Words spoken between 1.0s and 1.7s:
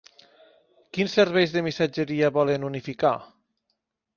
serveis de